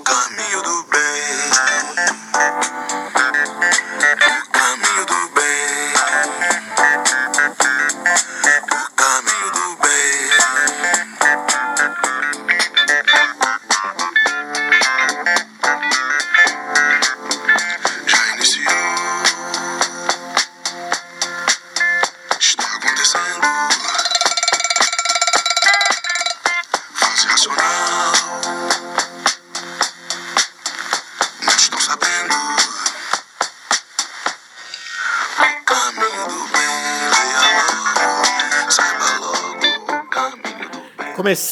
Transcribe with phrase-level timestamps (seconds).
[0.00, 1.51] Caminho do bem.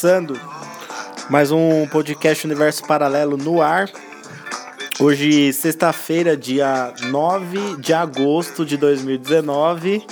[0.01, 0.41] Começando
[1.29, 3.87] mais um podcast Universo Paralelo no ar.
[4.99, 10.03] Hoje, sexta-feira, dia 9 de agosto de 2019.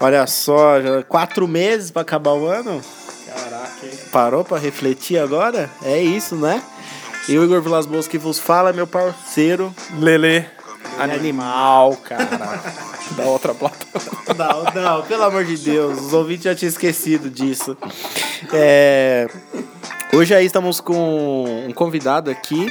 [0.00, 2.82] Olha só, já quatro meses para acabar o ano.
[3.28, 3.92] Caraca, hein?
[4.10, 5.70] Parou para refletir agora?
[5.84, 6.60] É isso, né?
[7.28, 9.72] E o Igor Vilas Boas que vos fala, meu parceiro.
[10.00, 10.44] Lele.
[10.98, 12.26] Animal, cara.
[13.16, 14.34] da outra plataforma.
[14.36, 17.76] Não, não, pelo amor de Deus, os ouvintes já tinham esquecido disso.
[18.52, 19.28] É,
[20.10, 22.66] Hoje aí estamos com um convidado aqui.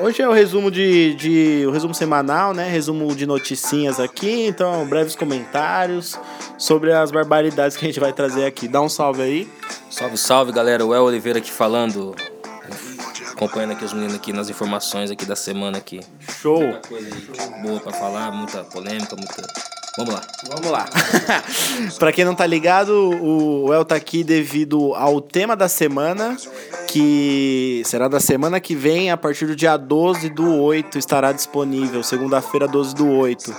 [0.00, 2.68] Hoje é o resumo de, de o resumo semanal, né?
[2.70, 6.18] Resumo de noticinhas aqui, então breves comentários
[6.56, 8.66] sobre as barbaridades que a gente vai trazer aqui.
[8.66, 9.52] Dá um salve aí.
[9.90, 10.84] Salve, salve, galera.
[10.84, 12.14] O El Oliveira aqui falando.
[13.32, 16.00] Acompanhando aqui os meninos aqui nas informações aqui da semana aqui.
[16.40, 16.62] Show.
[16.62, 19.69] Muita coisa aí boa pra falar, muita polêmica, muita...
[19.96, 20.22] Vamos lá.
[20.48, 20.86] Vamos lá.
[21.98, 26.36] pra quem não tá ligado, o El tá aqui devido ao tema da semana,
[26.86, 32.02] que será da semana que vem, a partir do dia 12 do 8, estará disponível,
[32.02, 33.54] segunda-feira, 12 do 8.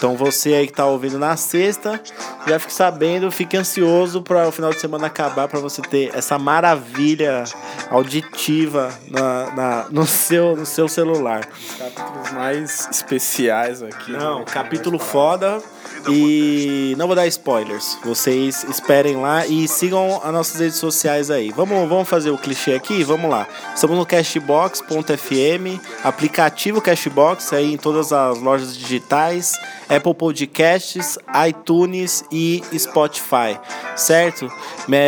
[0.00, 2.00] Então você aí que tá ouvindo na sexta,
[2.46, 6.38] já fique sabendo, fique ansioso para o final de semana acabar, para você ter essa
[6.38, 7.44] maravilha
[7.90, 11.46] auditiva na, na- no, seu, no seu celular.
[11.78, 14.12] Capítulos mais especiais aqui.
[14.12, 14.44] Não, né?
[14.50, 15.60] capítulo foda.
[16.08, 17.98] E não vou dar spoilers.
[18.04, 21.50] Vocês esperem lá e sigam as nossas redes sociais aí.
[21.50, 23.02] Vamos, vamos fazer o clichê aqui?
[23.04, 23.46] Vamos lá.
[23.74, 29.52] Estamos no Cashbox.fm, aplicativo Cashbox aí em todas as lojas digitais,
[29.88, 33.58] Apple Podcasts, iTunes e Spotify,
[33.96, 34.50] certo?
[34.88, 34.98] Me-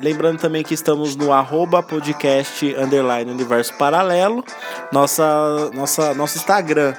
[0.00, 4.44] Lembrando também que estamos no arroba podcast underline universo paralelo,
[4.92, 6.94] nossa, nossa, nosso Instagram.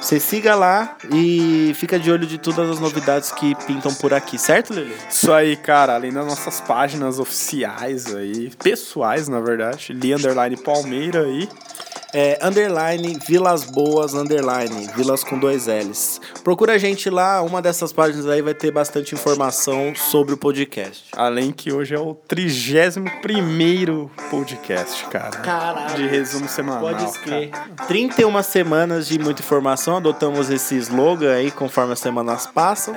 [0.00, 4.36] Você siga lá e fica de olho de todas as novidades que pintam por aqui,
[4.38, 4.94] certo, Lili?
[5.08, 5.94] Isso aí, cara.
[5.94, 9.92] Além das nossas páginas oficiais aí, pessoais, na verdade.
[9.92, 11.48] Li Underline Palmeira aí.
[12.12, 16.20] É, underline Vilas Boas, underline Vilas com dois L's.
[16.44, 21.04] Procura a gente lá, uma dessas páginas aí vai ter bastante informação sobre o podcast.
[21.16, 25.38] Além que hoje é o 31 podcast, cara.
[25.38, 25.96] Caralho.
[25.96, 26.80] De resumo semanal.
[26.80, 27.50] Pode escrever.
[27.50, 27.86] cara.
[27.88, 32.94] 31 semanas de muita informação, adotamos esse slogan aí conforme as semanas passam.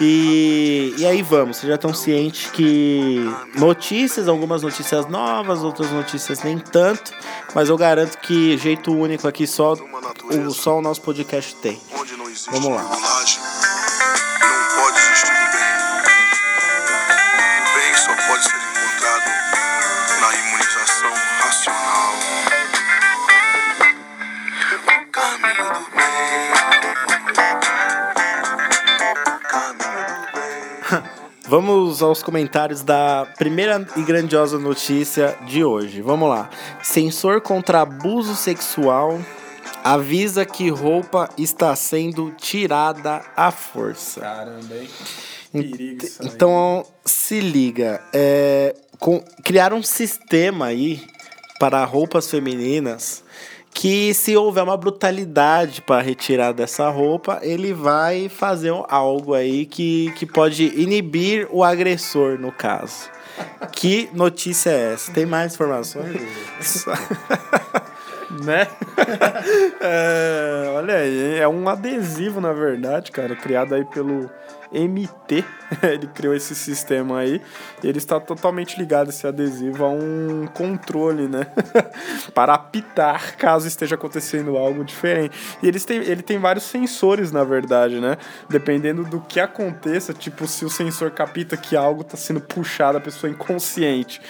[0.00, 3.24] E, e aí vamos, vocês já estão cientes que
[3.58, 7.12] notícias, algumas notícias novas, outras notícias nem tanto,
[7.54, 11.80] mas eu garanto que jeito único aqui só o, só o nosso podcast tem.
[12.50, 13.55] Vamos lá.
[31.58, 36.02] Vamos aos comentários da primeira e grandiosa notícia de hoje.
[36.02, 36.50] Vamos lá.
[36.82, 39.18] Censor contra abuso sexual
[39.82, 44.20] avisa que roupa está sendo tirada à força.
[44.20, 44.88] Caramba, hein?
[45.50, 46.28] Perigo isso aí.
[46.28, 48.02] Então, se liga.
[48.12, 51.06] É, com, criaram um sistema aí
[51.58, 53.24] para roupas femininas
[53.76, 60.10] que se houver uma brutalidade para retirar dessa roupa, ele vai fazer algo aí que,
[60.12, 63.10] que pode inibir o agressor, no caso.
[63.72, 65.12] Que notícia é essa?
[65.12, 66.16] Tem mais informações?
[68.42, 68.66] né?
[69.78, 74.30] É, olha aí, é um adesivo, na verdade, cara, criado aí pelo
[74.72, 75.44] MT.
[75.82, 77.40] Ele criou esse sistema aí
[77.88, 81.46] ele está totalmente ligado, esse adesivo, a um controle, né?
[82.34, 85.36] Para apitar caso esteja acontecendo algo diferente.
[85.62, 88.16] E eles têm, ele tem vários sensores, na verdade, né?
[88.48, 93.00] Dependendo do que aconteça, tipo, se o sensor capta que algo está sendo puxado, a
[93.00, 94.20] pessoa é inconsciente.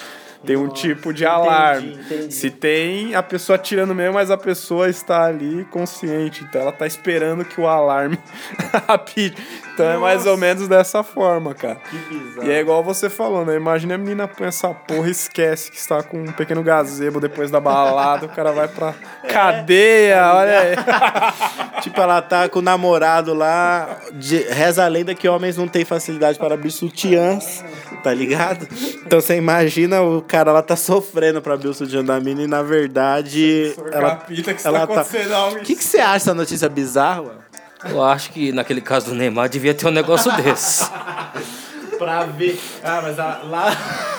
[0.44, 1.94] Tem um tipo de alarme.
[1.94, 2.32] entendi.
[2.32, 6.44] Se tem a pessoa atirando mesmo, mas a pessoa está ali consciente.
[6.44, 8.18] Então ela tá esperando que o alarme
[8.86, 9.42] apite.
[9.76, 11.76] Então é mais ou menos dessa forma, cara.
[11.90, 12.48] Que bizarro.
[12.48, 13.56] E é igual você falou, né?
[13.56, 17.50] Imagina a menina põe essa porra e esquece que está com um pequeno gazebo depois
[17.50, 18.94] da balada, o cara vai pra
[19.28, 20.76] cadeia, olha aí.
[21.82, 25.84] Tipo, ela tá com o namorado lá, de- reza a lenda que homens não têm
[25.84, 27.62] facilidade para abrir sutiãs,
[28.02, 28.66] tá ligado?
[29.06, 32.46] Então você imagina o cara lá tá sofrendo pra abrir o sutiã da mina e
[32.46, 35.04] na verdade ela, Capita que ela tá...
[35.36, 37.45] algo O que, que você acha dessa notícia bizarra?
[37.84, 40.88] Eu acho que naquele caso do Neymar devia ter um negócio desse.
[41.98, 42.60] Pra ver.
[42.84, 43.76] Ah, mas a- lá.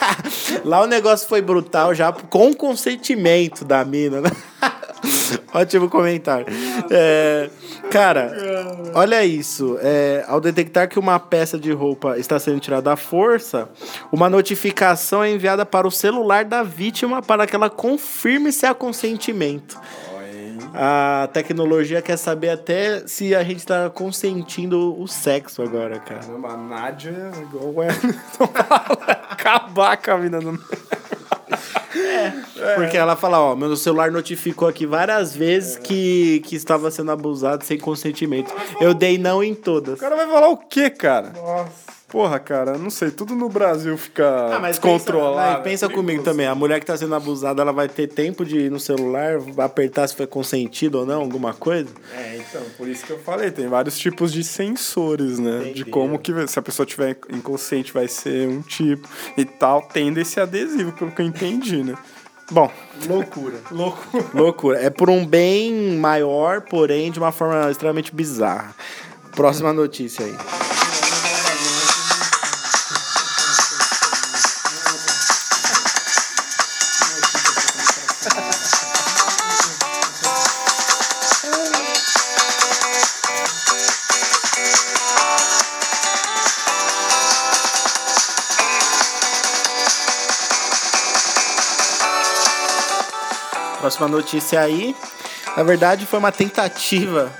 [0.65, 4.31] lá o negócio foi brutal já com consentimento da mina, né?
[5.53, 6.47] Ótimo comentário.
[6.89, 7.49] É,
[7.91, 8.33] cara,
[8.95, 9.77] olha isso.
[9.81, 13.69] É, ao detectar que uma peça de roupa está sendo tirada à força,
[14.11, 18.73] uma notificação é enviada para o celular da vítima para que ela confirme se há
[18.73, 19.79] consentimento.
[20.79, 26.19] A tecnologia quer saber até se a gente tá consentindo o sexo agora, cara.
[26.19, 28.43] Caramba, a Nádia é igual o Wellington.
[29.27, 30.51] Acabar com a vida do.
[32.75, 37.63] Porque ela fala, ó, meu celular notificou aqui várias vezes que, que estava sendo abusado
[37.63, 38.53] sem consentimento.
[38.79, 39.95] Eu dei não em todas.
[39.97, 41.31] O cara vai falar o quê, cara?
[41.35, 41.97] Nossa.
[42.07, 44.25] Porra, cara, não sei, tudo no Brasil fica
[44.55, 45.35] Ah, mas descontrolado.
[45.35, 48.45] Pensa, mas pensa comigo também, a mulher que tá sendo abusada, ela vai ter tempo
[48.45, 51.89] de ir no celular, apertar se foi consentido ou não, alguma coisa?
[52.15, 55.59] É, então, por isso que eu falei, tem vários tipos de sensores, né?
[55.59, 55.85] De Entendi.
[55.85, 59.05] como que se a pessoa tiver inconsciente vai ser um tipo
[59.37, 61.95] e tal, tendo esse adesivo, pelo que eu entendi, né?
[62.51, 62.71] Bom,
[63.07, 63.57] Loucura.
[63.71, 64.25] loucura.
[64.33, 64.81] Loucura.
[64.81, 68.73] É por um bem maior, porém de uma forma extremamente bizarra.
[69.35, 70.76] Próxima notícia aí.
[93.79, 94.95] Próxima notícia aí.
[95.55, 97.31] Na verdade, foi uma tentativa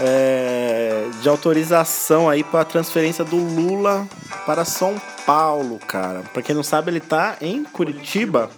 [0.00, 4.06] é, de autorização aí para a transferência do Lula
[4.46, 6.22] para São Paulo, cara.
[6.32, 8.50] Para quem não sabe, ele tá em Curitiba.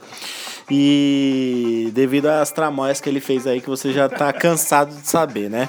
[0.70, 5.50] E devido às tramóias que ele fez aí, que você já tá cansado de saber,
[5.50, 5.68] né?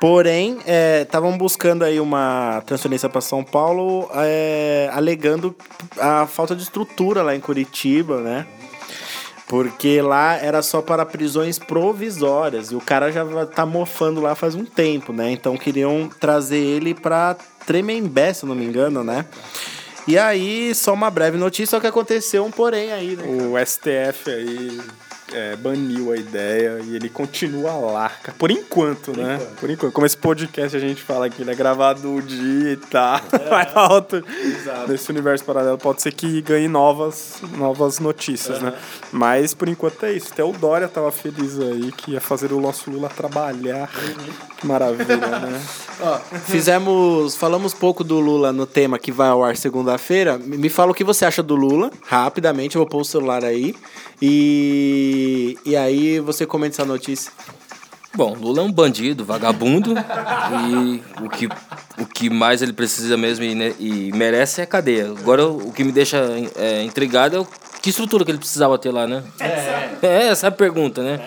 [0.00, 0.58] Porém,
[1.02, 5.54] estavam buscando aí uma transferência para São Paulo, é, alegando
[5.98, 8.46] a falta de estrutura lá em Curitiba, né?
[9.48, 12.70] Porque lá era só para prisões provisórias.
[12.70, 15.30] E o cara já tá mofando lá faz um tempo, né?
[15.30, 17.36] Então queriam trazer ele pra
[17.66, 19.24] Tremembé, se não me engano, né?
[20.06, 23.24] E aí, só uma breve notícia, só que aconteceu um porém aí, né?
[23.26, 24.80] O STF aí
[25.32, 28.12] é, baniu a ideia e ele continua lá.
[28.38, 29.38] Por enquanto, né?
[29.60, 29.92] Por enquanto.
[29.92, 33.20] Como esse podcast a gente fala que ele é gravado no dia e tá.
[33.48, 34.22] Vai na outra.
[34.88, 38.72] Nesse universo paralelo pode ser que ganhe novas, novas notícias, né?
[39.12, 40.30] Mas por enquanto é isso.
[40.32, 43.90] Até o Dória tava feliz aí que ia fazer o nosso Lula trabalhar.
[44.58, 45.60] Que maravilha, né?
[46.46, 47.36] Fizemos.
[47.36, 50.38] Falamos pouco do Lula no tema que vai ao ar segunda-feira.
[50.38, 53.74] Me fala o que você acha do Lula, rapidamente, eu vou pôr o celular aí.
[54.20, 55.17] E.
[55.64, 57.30] E aí você comenta essa notícia.
[58.14, 61.46] Bom, Lula é um bandido, vagabundo, e o que,
[61.98, 65.06] o que mais ele precisa mesmo e, ne- e merece é cadeia.
[65.10, 66.18] Agora, o que me deixa
[66.56, 67.46] é, intrigado é o,
[67.80, 69.22] que estrutura que ele precisava ter lá, né?
[70.02, 71.20] É, essa é a pergunta, né?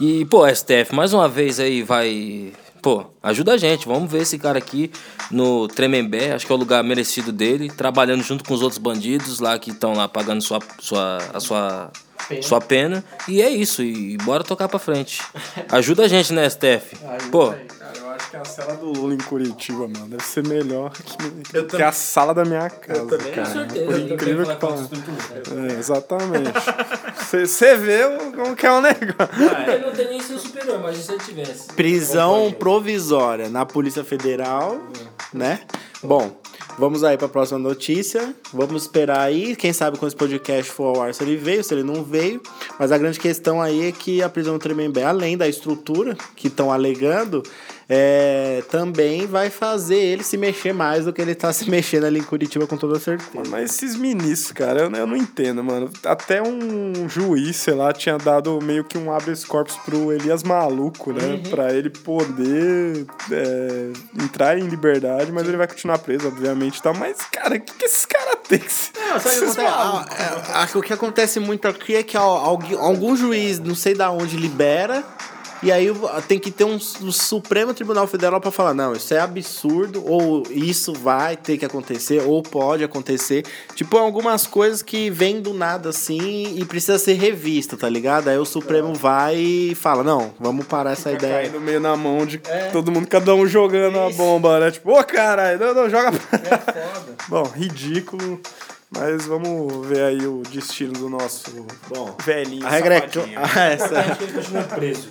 [0.00, 2.52] E, pô, STF, mais uma vez aí vai...
[2.82, 4.90] Pô, ajuda a gente, vamos ver esse cara aqui
[5.30, 9.38] no Tremembé, acho que é o lugar merecido dele, trabalhando junto com os outros bandidos
[9.38, 11.90] lá que estão lá pagando sua, sua, a sua
[12.42, 13.02] sua pena.
[13.26, 15.20] E é isso, e bora tocar pra frente.
[15.70, 16.96] Ajuda a gente, né, STF?
[17.30, 20.92] Pô, Cara, eu acho que a sala do Lula em Curitiba, mano, deve ser melhor
[20.92, 23.66] que, que a sala da minha casa, cara.
[23.66, 24.90] Por incrível que pareça.
[25.72, 26.52] É, exatamente.
[27.30, 28.00] Você vê
[28.34, 29.72] como que é o negócio.
[29.72, 31.68] Ele não tem nem ser superior, mas se ele tivesse?
[31.74, 34.80] Prisão provisória na Polícia Federal,
[35.32, 35.60] né?
[36.02, 36.36] Bom,
[36.76, 38.34] vamos aí para a próxima notícia.
[38.52, 39.54] Vamos esperar aí.
[39.54, 42.42] Quem sabe quando esse podcast for ao ar se ele veio, se ele não veio.
[42.80, 46.48] Mas a grande questão aí é que a prisão do Tremembé, além da estrutura que
[46.48, 47.44] estão alegando,
[47.92, 52.20] é, também vai fazer ele se mexer mais do que ele tá se mexendo ali
[52.20, 53.50] em Curitiba com toda certeza.
[53.50, 55.90] Mas esses ministros, cara, eu, eu não entendo, mano.
[56.04, 61.12] Até um juiz, sei lá, tinha dado meio que um habeas corpus pro Elias Maluco,
[61.12, 61.24] né?
[61.24, 61.42] Uhum.
[61.50, 63.92] Pra ele poder é,
[64.22, 66.94] entrar em liberdade, mas ele vai continuar preso, obviamente, e tal.
[66.94, 69.60] Mas, cara, o que, que esses caras têm Não, sabe o que acontece?
[69.60, 73.94] Ah, é, Acho que o que acontece muito aqui é que algum juiz, não sei
[73.94, 75.02] da onde, libera.
[75.62, 75.88] E aí
[76.26, 80.42] tem que ter um, um Supremo Tribunal Federal pra falar, não, isso é absurdo, ou
[80.50, 83.44] isso vai ter que acontecer, ou pode acontecer.
[83.74, 88.28] Tipo, algumas coisas que vêm do nada assim e precisa ser revista, tá ligado?
[88.28, 91.34] Aí o Supremo vai e fala, não, vamos parar essa Vai ideia.
[91.34, 92.40] cair no meio na mão de
[92.72, 94.70] todo mundo, cada um jogando a bomba, né?
[94.70, 96.08] Tipo, ô caralho, não, não, joga.
[96.08, 97.16] É foda.
[97.28, 98.40] Bom, ridículo.
[98.92, 102.66] Mas vamos ver aí o destino do nosso Bom, velhinho.
[102.66, 103.20] A regra é que.
[103.36, 104.00] Ah, essa.
[104.00, 105.08] Acho que ele continua preso.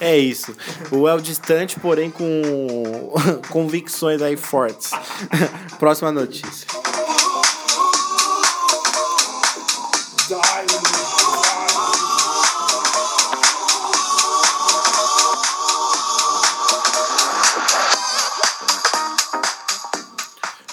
[0.00, 0.54] É isso.
[0.90, 3.12] O El distante, porém com
[3.50, 4.90] convicções aí fortes.
[5.78, 6.66] Próxima notícia.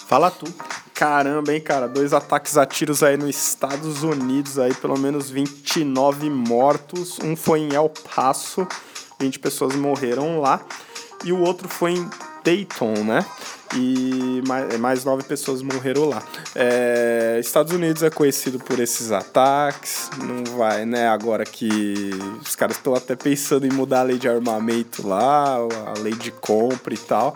[0.08, 0.71] Fala tu.
[1.02, 1.88] Caramba, hein, cara.
[1.88, 7.18] Dois ataques a tiros aí nos Estados Unidos, aí pelo menos 29 mortos.
[7.24, 8.68] Um foi em El Paso,
[9.20, 10.64] 20 pessoas morreram lá.
[11.26, 12.10] E o outro foi em
[12.44, 13.26] Dayton, né?
[13.74, 16.22] E mais, mais nove pessoas morreram lá.
[16.54, 20.08] É, Estados Unidos é conhecido por esses ataques.
[20.20, 21.08] Não vai, né?
[21.08, 22.12] Agora que
[22.46, 26.30] os caras estão até pensando em mudar a lei de armamento lá, a lei de
[26.30, 27.36] compra e tal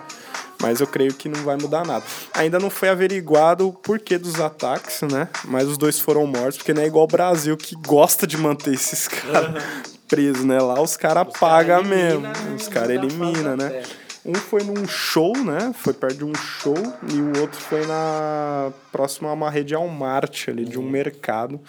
[0.66, 2.04] mas eu creio que não vai mudar nada.
[2.34, 5.30] Ainda não foi averiguado o porquê dos ataques, né?
[5.44, 8.74] Mas os dois foram mortos, porque não é igual o Brasil que gosta de manter
[8.74, 9.64] esses caras
[10.08, 10.60] presos, né?
[10.60, 12.24] Lá os caras pagam mesmo.
[12.56, 13.84] Os caras eliminam, né?
[14.26, 15.72] Um foi num show, né?
[15.76, 16.74] Foi perto de um show,
[17.14, 21.62] e o outro foi na próxima a uma rede Walmart ali, de um mercado.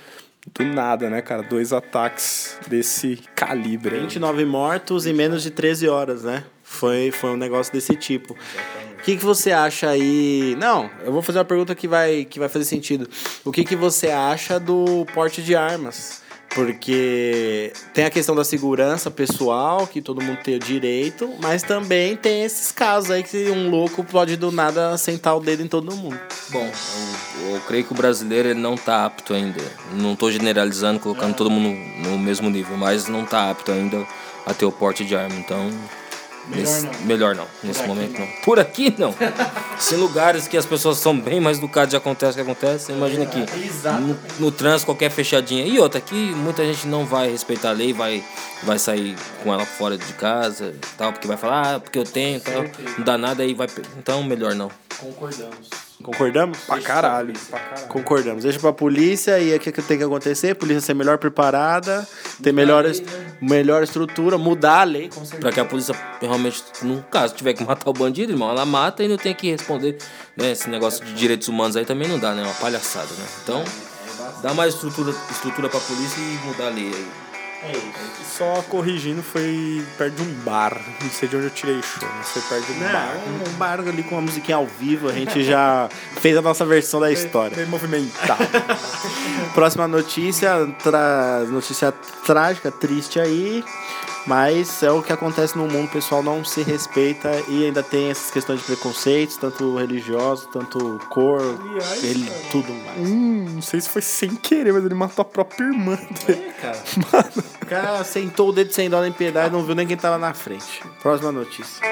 [0.54, 1.42] Do nada, né, cara?
[1.42, 3.96] Dois ataques desse calibre.
[3.96, 4.00] aí.
[4.02, 6.44] 29 mortos em menos de 13 horas, né?
[6.62, 8.36] Foi, foi um negócio desse tipo.
[9.06, 10.56] Que, que você acha aí?
[10.58, 13.08] Não, eu vou fazer uma pergunta que vai, que vai fazer sentido.
[13.44, 16.22] O que, que você acha do porte de armas?
[16.52, 22.16] Porque tem a questão da segurança pessoal, que todo mundo tem o direito, mas também
[22.16, 25.94] tem esses casos aí que um louco pode do nada sentar o dedo em todo
[25.94, 26.18] mundo.
[26.50, 26.68] Bom,
[27.44, 29.62] eu, eu creio que o brasileiro ele não tá apto ainda.
[29.92, 34.04] Não tô generalizando, colocando todo mundo no mesmo nível, mas não tá apto ainda
[34.44, 35.36] a ter o porte de arma.
[35.36, 35.70] Então,
[36.48, 37.06] melhor não.
[37.06, 38.26] Melhor não, nesse momento não.
[38.44, 39.14] Por aqui não.
[39.78, 42.92] Se em lugares que as pessoas são bem mais educadas e acontece o que acontece,
[42.92, 43.44] imagina aqui.
[44.00, 45.64] No, no trânsito, qualquer fechadinha.
[45.66, 48.24] E outra, aqui muita gente não vai respeitar a lei, vai,
[48.62, 52.40] vai sair com ela fora de casa tal, porque vai falar, ah, porque eu tenho
[52.40, 52.64] tal.
[52.98, 53.68] Não dá nada aí vai.
[53.98, 54.70] Então, melhor não.
[54.98, 55.85] Concordamos.
[56.02, 56.58] Concordamos?
[56.60, 57.32] Pra caralho.
[57.50, 57.88] Pra caralho.
[57.88, 58.42] Concordamos.
[58.44, 60.50] Deixa pra polícia e o que, que tem que acontecer?
[60.50, 62.06] A polícia ser melhor preparada,
[62.42, 63.04] ter melhor, est-
[63.40, 65.40] melhor estrutura, mudar a lei, com certeza.
[65.40, 69.02] Pra que a polícia realmente, no caso, tiver que matar o bandido, irmão, ela mata
[69.02, 69.96] e não tem que responder.
[70.36, 70.52] Né?
[70.52, 72.42] Esse negócio de direitos humanos aí também não dá, né?
[72.42, 73.24] É uma palhaçada, né?
[73.42, 73.64] Então,
[74.42, 77.06] dá mais estrutura, estrutura pra polícia e mudar a lei aí.
[78.24, 80.78] Só corrigindo, foi perto de um bar.
[81.02, 81.98] Não sei de onde eu tirei isso.
[82.02, 83.14] Mas foi perto de um bar.
[83.14, 85.88] Não, um bar ali com uma musiquinha ao vivo, a gente já
[86.20, 87.56] fez a nossa versão da história.
[87.56, 88.44] Bem movimentado.
[89.54, 91.44] Próxima notícia, tra...
[91.48, 91.92] notícia
[92.26, 93.64] trágica, triste aí.
[94.26, 98.10] Mas é o que acontece no mundo, o pessoal não se respeita e ainda tem
[98.10, 102.98] essas questões de preconceitos, tanto religiosos, tanto cor, Aliás, ele, tudo mais.
[103.08, 106.52] hum, não sei se foi sem querer, mas ele matou a própria irmã dele.
[106.60, 106.82] cara.
[107.62, 110.34] O cara sentou o dedo sem dó nem piedade, não viu nem quem tava na
[110.34, 110.82] frente.
[111.02, 111.84] Próxima notícia.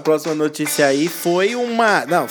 [0.00, 2.06] A próxima notícia aí foi uma.
[2.06, 2.26] Não,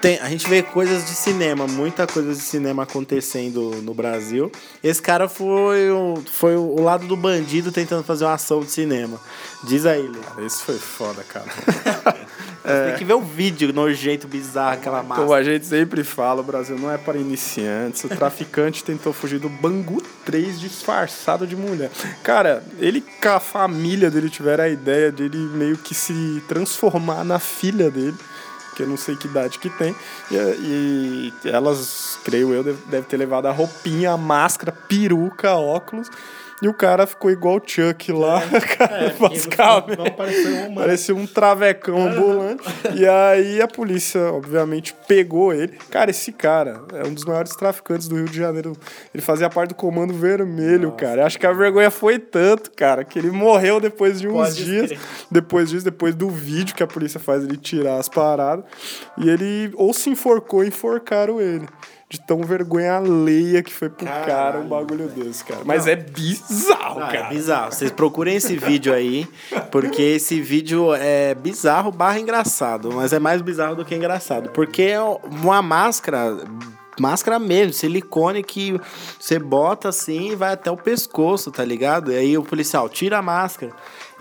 [0.00, 4.48] tem, a gente vê coisas de cinema, muita coisa de cinema acontecendo no Brasil.
[4.80, 9.20] Esse cara foi o, foi o lado do bandido tentando fazer uma ação de cinema.
[9.64, 10.46] Diz aí, Lê.
[10.46, 11.46] Esse foi foda, cara.
[12.64, 15.20] Tem que ver o vídeo nojento, bizarro, aquela massa.
[15.20, 18.02] Como a gente sempre fala, o Brasil não é para iniciantes.
[18.04, 21.90] O traficante tentou fugir do Bangu 3 disfarçado de mulher.
[22.22, 27.38] Cara, ele com a família dele tiveram a ideia dele meio que se transformar na
[27.38, 28.16] filha dele.
[28.68, 29.94] porque eu não sei que idade que tem.
[30.30, 36.10] E, e elas, creio eu, deve, deve ter levado a roupinha, a máscara, peruca, óculos.
[36.62, 38.40] E o cara ficou igual o Chuck lá,
[38.78, 39.98] cara, basicamente.
[39.98, 40.74] não pareceu um humano.
[40.74, 42.62] Parecia um travecão ambulante.
[42.94, 45.76] e aí a polícia, obviamente, pegou ele.
[45.90, 48.72] Cara, esse cara é um dos maiores traficantes do Rio de Janeiro.
[49.12, 51.26] Ele fazia parte do Comando Vermelho, cara.
[51.26, 54.92] Acho que a vergonha foi tanto, cara, que ele morreu depois de uns Pode dias.
[55.30, 58.64] Depois disso, depois do vídeo que a polícia faz ele tirar as paradas.
[59.18, 61.66] E ele ou se enforcou ou enforcaram ele.
[62.08, 65.62] De tão vergonha alheia que foi pro cara Caralho, um bagulho desse, cara.
[65.64, 67.26] Mas é bizarro, Não, cara.
[67.26, 67.72] é bizarro.
[67.72, 69.26] Vocês procurem esse vídeo aí,
[69.72, 74.50] porque esse vídeo é bizarro barra engraçado, mas é mais bizarro do que engraçado.
[74.50, 76.36] Porque é uma máscara,
[77.00, 78.78] máscara mesmo, silicone que
[79.18, 82.12] você bota assim e vai até o pescoço, tá ligado?
[82.12, 83.72] E aí o policial tira a máscara.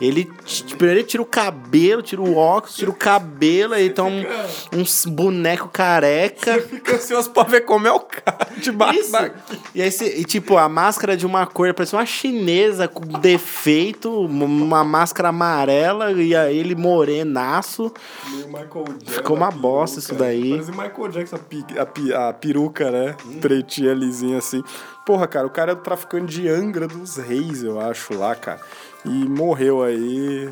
[0.06, 0.30] Ele,
[0.78, 5.06] primeiro ele tira o cabelo, tira o óculos, tira o cabelo, aí então um, uns
[5.06, 6.60] boneco careca.
[6.62, 9.00] Fica ansioso pra ver como é o cara de baixo.
[9.00, 9.32] Isso.
[9.74, 14.12] E, aí, cê- e, tipo, a máscara de uma cor, parece uma chinesa com defeito,
[14.26, 17.92] uma máscara amarela, e aí ele morenaço.
[18.30, 20.52] Meio Michael Jackson, Ficou uma bosta isso daí.
[20.52, 21.40] Parece Michael Jackson, a,
[21.86, 23.16] pi- a a peruca, né?
[23.42, 24.64] Pretinha, lisinha assim.
[25.06, 28.60] Porra, cara, o cara é o traficante de Angra dos Reis, eu acho, lá, cara.
[29.06, 30.50] E morreu aí.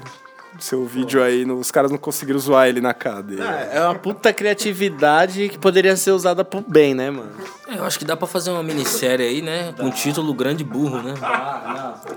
[0.59, 3.41] Seu vídeo aí, no- os caras não conseguiram zoar ele na cadeia.
[3.43, 7.31] É uma puta criatividade que poderia ser usada pro bem, né, mano?
[7.67, 9.73] É, eu acho que dá pra fazer uma minissérie aí, né?
[9.77, 11.13] Com o título Grande Burro, né?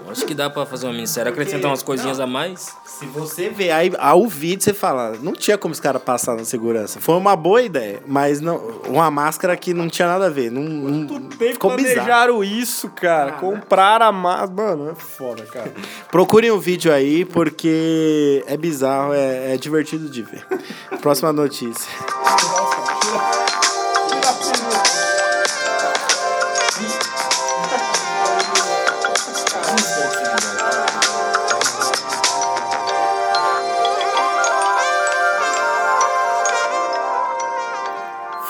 [0.05, 2.75] Eu Acho que dá pra fazer uma minissérie, acrescentar umas coisinhas a mais.
[2.85, 6.45] Se você ver aí ao vídeo, você fala, não tinha como os caras passar na
[6.45, 7.00] segurança.
[7.00, 8.57] Foi uma boa ideia, mas não,
[8.88, 10.50] uma máscara que não tinha nada a ver.
[10.50, 11.95] Não, não- Bem ficou bizarro.
[11.95, 13.33] planejaram isso, cara.
[13.33, 14.53] Compraram a massa.
[14.53, 15.73] Mano, é foda, cara.
[16.11, 20.47] Procurem o vídeo aí, porque é bizarro, é, é divertido de ver.
[21.00, 21.90] Próxima notícia.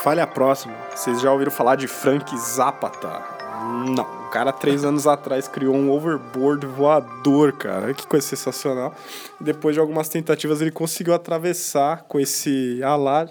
[0.03, 0.75] Fale a próxima.
[0.95, 3.44] Vocês já ouviram falar de Frank Zapata?
[3.89, 4.03] Não.
[4.25, 7.93] O cara, três anos atrás, criou um overboard voador, cara.
[7.93, 8.93] Que coisa sensacional.
[9.39, 13.27] Depois de algumas tentativas, ele conseguiu atravessar com esse alá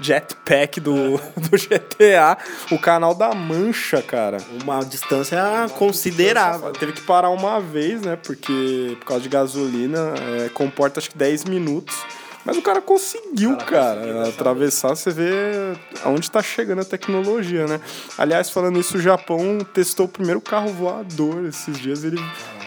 [0.00, 2.38] jetpack do, do GTA
[2.70, 4.38] o canal da Mancha, cara.
[4.62, 5.38] Uma distância
[5.76, 6.72] considerável.
[6.72, 8.16] Teve que parar uma vez, né?
[8.16, 11.96] Porque por causa de gasolina, é, comporta acho que 10 minutos.
[12.44, 14.90] Mas o cara conseguiu, cara, atravessar.
[14.90, 17.80] Você vê aonde tá chegando a tecnologia, né?
[18.16, 22.02] Aliás, falando isso, o Japão testou o primeiro carro voador esses dias.
[22.02, 22.18] Ele,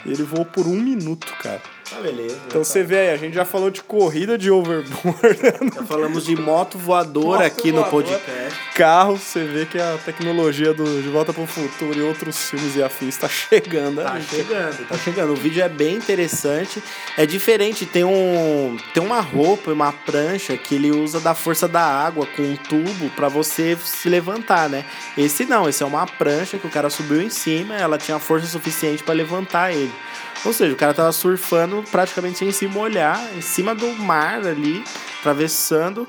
[0.05, 1.61] ele voou por um minuto, cara.
[1.93, 2.37] Tá beleza.
[2.47, 5.39] Então você vê aí, a gente já falou de corrida de overboard,
[5.75, 8.17] Já falamos de moto voadora aqui no voadora.
[8.19, 8.59] podcast.
[8.75, 9.17] carro.
[9.17, 13.17] Você vê que a tecnologia do De Volta pro Futuro e outros filmes e afins
[13.17, 14.01] tá chegando.
[14.01, 14.23] Tá aí.
[14.23, 15.33] chegando, tá chegando.
[15.33, 16.81] O vídeo é bem interessante.
[17.17, 21.81] É diferente, tem um tem uma roupa, uma prancha que ele usa da força da
[21.83, 24.85] água com um tubo pra você se levantar, né?
[25.17, 28.47] Esse não, esse é uma prancha que o cara subiu em cima, ela tinha força
[28.47, 29.91] suficiente pra levantar ele.
[30.45, 34.83] Ou seja, o cara tava surfando praticamente sem se molhar, em cima do mar ali,
[35.19, 36.07] atravessando.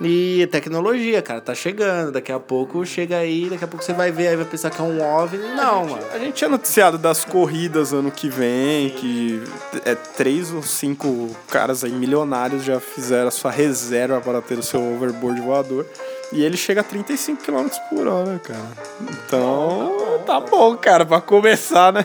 [0.00, 2.10] E tecnologia, cara, tá chegando.
[2.10, 4.80] Daqui a pouco chega aí, daqui a pouco você vai ver, aí vai pensar que
[4.80, 5.54] é um OVNI.
[5.54, 6.04] Não, mano.
[6.12, 9.42] A gente tinha noticiado das corridas ano que vem, que
[9.84, 14.62] é três ou cinco caras aí milionários já fizeram a sua reserva para ter o
[14.62, 15.86] seu overboard voador.
[16.32, 18.66] E ele chega a 35 km por hora, cara.
[19.00, 22.04] Então, tá bom, cara, pra começar, né?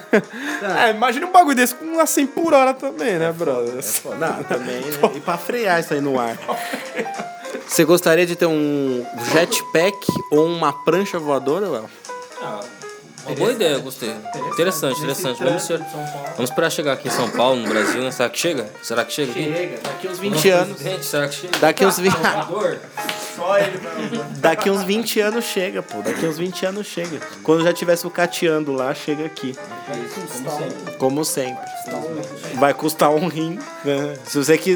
[0.85, 3.73] É, imagina um bagulho desse com a 100 por hora também, né, brother?
[4.19, 4.91] Não, também, né?
[5.15, 6.37] E pra frear isso aí no ar.
[7.67, 9.95] Você gostaria de ter um jetpack
[10.31, 11.89] ou uma prancha voadora, Léo?
[13.25, 14.11] Uma boa ideia, gostei.
[14.51, 15.43] Interessante, interessante.
[15.43, 15.79] Vamos, ser-
[16.35, 18.09] vamos esperar chegar aqui em São Paulo, no Brasil, né?
[18.11, 18.69] Será que chega?
[18.81, 19.31] Será que chega?
[19.31, 19.79] aqui?
[19.83, 20.67] Daqui uns Nosso 20 anos.
[20.77, 21.57] presidente, será que chega?
[21.59, 22.79] Daqui uns 20 Salvador?
[24.37, 26.01] Daqui uns 20 anos chega, pô.
[26.01, 27.19] Daqui uns 20 anos chega.
[27.43, 29.55] Quando já tiver sucateando lá, chega aqui.
[30.97, 31.63] Como sempre.
[32.55, 33.59] Vai custar um rim.
[33.83, 34.15] né?
[34.25, 34.75] Se você que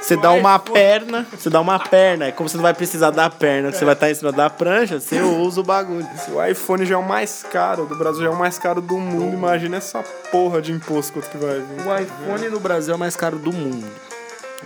[0.00, 3.28] você dá uma perna, você dá uma perna, é como você não vai precisar da
[3.28, 6.06] perna, que você vai estar em cima da prancha, você usa o bagulho.
[6.24, 8.80] Se o iPhone já é o mais caro, do Brasil já é o mais caro
[8.80, 11.86] do mundo, imagina essa porra de imposto quanto que vai vir.
[11.86, 13.86] O iPhone no Brasil é o mais caro do mundo.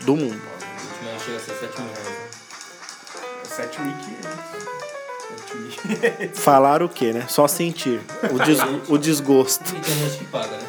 [0.03, 0.41] Do mundo.
[1.25, 2.30] Chega a ser 7 mil reais.
[3.61, 6.35] 7.500.
[6.35, 7.25] Falar o quê, né?
[7.29, 8.01] Só sentir.
[8.33, 9.65] O, des- o desgosto.
[9.75, 10.65] E tem gente que paga, né?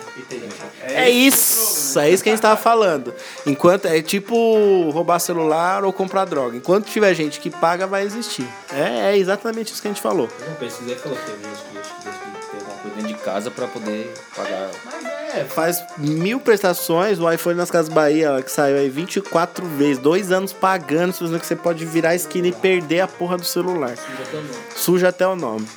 [0.84, 3.14] É isso, é isso que a gente tava falando.
[3.46, 6.58] Enquanto é tipo roubar celular ou comprar droga.
[6.58, 8.48] Enquanto tiver gente que paga, vai existir.
[8.74, 10.28] É, é exatamente isso que a gente falou.
[10.40, 13.14] Eu não pesquisei falou que teve gente que que teve que ter alguma coisa dentro
[13.14, 14.70] de casa pra poder pagar.
[15.34, 20.32] É, faz mil prestações, o iPhone nas Casas Bahia, que saiu aí 24 vezes, dois
[20.32, 23.96] anos pagando, simplesmente que você pode virar a esquina e perder a porra do celular.
[24.76, 25.68] Suja até o nome.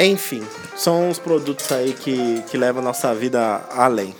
[0.00, 0.42] Enfim,
[0.74, 4.14] são os produtos aí que, que levam a nossa vida além.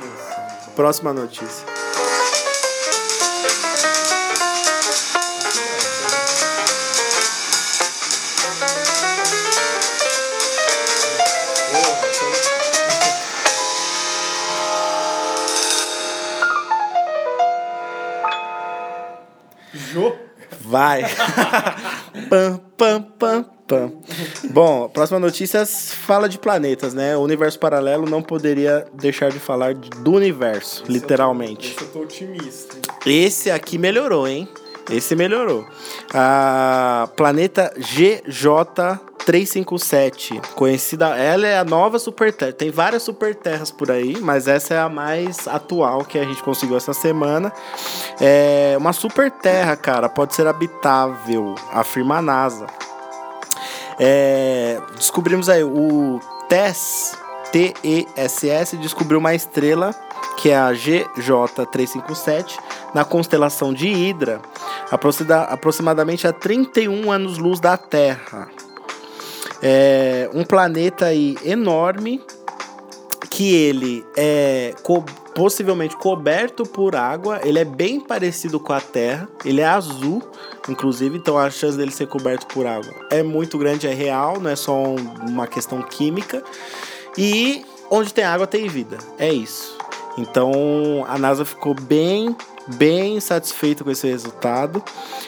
[0.76, 1.77] Próxima notícia.
[20.68, 21.02] Vai.
[22.28, 23.92] pam, pam, pam, pam.
[24.50, 27.16] Bom, próxima notícia fala de planetas, né?
[27.16, 31.74] O universo paralelo não poderia deixar de falar do universo, literalmente.
[31.74, 32.76] Esse eu tô otimista.
[32.76, 33.24] hein?
[33.24, 34.46] Esse aqui melhorou, hein?
[34.90, 35.66] Esse melhorou.
[36.12, 37.72] A planeta
[39.28, 42.52] GJ357, conhecida, ela é a nova superterra.
[42.52, 46.76] Tem várias superterras por aí, mas essa é a mais atual que a gente conseguiu
[46.76, 47.52] essa semana.
[48.20, 52.66] É uma superterra, cara, pode ser habitável, afirma a NASA.
[54.00, 57.18] É, descobrimos aí o TESS,
[57.52, 59.94] T-E-S-S, descobriu uma estrela
[60.38, 62.56] que é a GJ357
[62.94, 64.40] na constelação de Hidra,
[65.50, 68.48] aproximadamente a 31 anos-luz da Terra.
[69.62, 72.22] É um planeta aí enorme
[73.30, 79.28] que ele é co- possivelmente coberto por água, ele é bem parecido com a Terra,
[79.44, 80.22] ele é azul,
[80.68, 84.50] inclusive, então a chance dele ser coberto por água é muito grande, é real, não
[84.50, 84.96] é só um-
[85.28, 86.42] uma questão química.
[87.16, 89.76] E onde tem água tem vida, é isso.
[90.16, 92.34] Então a NASA ficou bem,
[92.76, 94.82] bem satisfeita com esse resultado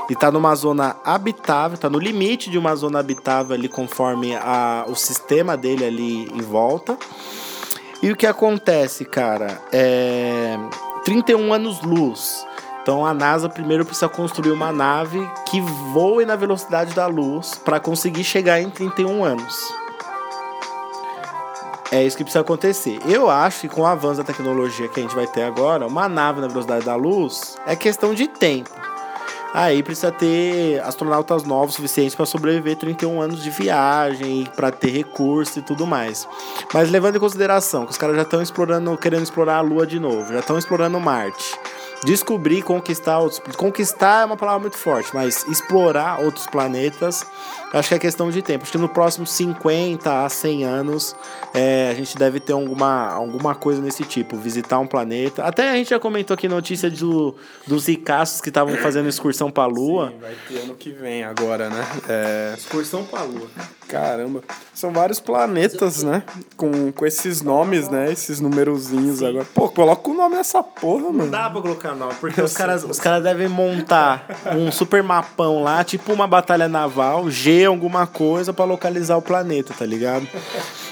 [0.08, 4.84] e tá numa zona habitável, tá no limite de uma zona habitável ali conforme a,
[4.88, 6.98] o sistema dele ali em volta.
[8.02, 9.60] E o que acontece, cara?
[9.72, 10.58] É
[11.04, 12.46] 31 anos-luz.
[12.82, 15.60] Então a NASA primeiro precisa construir uma nave que
[15.92, 19.54] voe na velocidade da luz para conseguir chegar em 31 anos.
[21.92, 23.00] É isso que precisa acontecer.
[23.04, 26.08] Eu acho que com o avanço da tecnologia que a gente vai ter agora, uma
[26.08, 28.70] nave na velocidade da luz é questão de tempo.
[29.52, 35.58] Aí precisa ter astronautas novos suficientes para sobreviver 31 anos de viagem, para ter recurso
[35.58, 36.28] e tudo mais.
[36.72, 39.98] Mas levando em consideração que os caras já estão explorando, querendo explorar a Lua de
[39.98, 41.58] novo, já estão explorando Marte.
[42.04, 43.40] Descobrir, conquistar outros.
[43.56, 47.26] Conquistar é uma palavra muito forte, mas explorar outros planetas,
[47.74, 48.62] acho que é questão de tempo.
[48.62, 51.14] Acho que nos próximos 50 a 100 anos
[51.52, 54.36] é, a gente deve ter alguma, alguma coisa nesse tipo.
[54.36, 55.44] Visitar um planeta.
[55.44, 57.34] Até a gente já comentou aqui notícia do,
[57.66, 60.08] dos ricaços que estavam fazendo excursão para a Lua.
[60.10, 61.86] Sim, vai ter ano que vem agora, né?
[62.08, 63.48] É, Excursão para a Lua.
[63.88, 64.42] caramba.
[64.72, 66.22] São vários planetas, né?
[66.56, 68.10] Com, com esses nomes, né?
[68.10, 69.44] Esses numerozinhos agora.
[69.54, 71.30] Pô, coloca o nome nessa porra, Não mano.
[71.30, 74.26] dá pra colocar não, porque os caras, os caras devem montar
[74.56, 79.74] um super mapão lá, tipo uma batalha naval, G alguma coisa pra localizar o planeta,
[79.78, 80.26] tá ligado?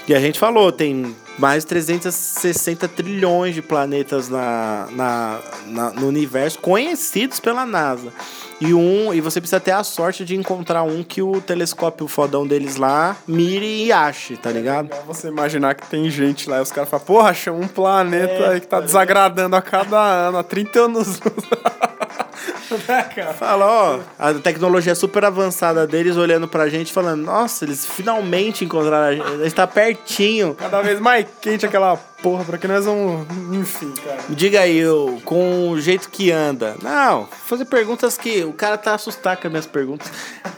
[0.07, 6.07] E a gente falou, tem mais de 360 trilhões de planetas na, na, na- no
[6.07, 8.11] universo conhecidos pela NASA.
[8.61, 12.45] E um, e você precisa ter a sorte de encontrar um que o telescópio fodão
[12.45, 14.89] deles lá mire e ache, tá ligado?
[14.89, 18.33] Pra você imaginar que tem gente lá e os caras falam, porra, achamos um planeta
[18.33, 21.19] É, aí que tá desagradando a cada ano, há 30 anos.
[22.87, 23.33] né?
[23.33, 29.07] Fala, ó, a tecnologia super avançada deles olhando pra gente falando, nossa, eles finalmente encontraram
[29.07, 30.55] a gente, a gente tá pertinho.
[30.55, 33.27] Cada vez mais quente aquela porra, pra que nós vamos.
[33.53, 34.19] Enfim, cara.
[34.29, 36.75] Diga aí, eu, com o jeito que anda.
[36.81, 38.43] Não, fazer perguntas que.
[38.43, 40.11] O cara tá assustado com as minhas perguntas.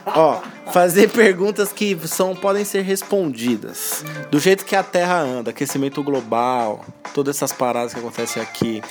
[0.06, 0.40] Ó,
[0.72, 4.04] fazer perguntas que são, podem ser respondidas.
[4.30, 8.82] Do jeito que a Terra anda, aquecimento global, todas essas paradas que acontecem aqui.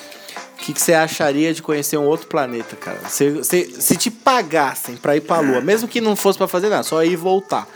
[0.62, 3.00] O que, que você acharia de conhecer um outro planeta, cara?
[3.10, 6.70] Se, se, se te pagassem pra ir pra Lua, mesmo que não fosse pra fazer
[6.70, 7.68] nada, só ir e voltar.